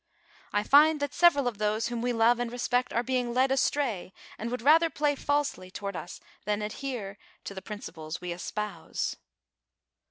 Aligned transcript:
"I 0.51 0.63
find 0.63 0.99
that 0.99 1.13
several 1.13 1.47
of 1.47 1.59
those 1.59 1.89
whom 1.89 2.01
we 2.01 2.11
love 2.11 2.39
and 2.39 2.51
respect 2.51 2.91
are 2.91 3.03
being 3.03 3.35
led 3.35 3.51
astray, 3.51 4.11
who 4.39 4.49
would 4.49 4.63
rather 4.63 4.89
play 4.89 5.13
falsely 5.13 5.69
toward 5.69 5.95
us 5.95 6.19
than 6.43 6.63
adhere 6.63 7.19
to 7.43 7.53
the 7.53 7.61
principles 7.61 8.19
we 8.19 8.31
espouse. 8.31 9.17